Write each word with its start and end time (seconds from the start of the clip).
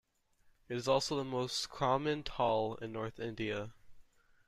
It 0.67 0.77
is 0.77 0.87
also 0.87 1.15
the 1.15 1.23
most 1.23 1.69
common 1.69 2.23
tal 2.23 2.73
in 2.81 2.91
North 2.91 3.19
India. 3.19 3.71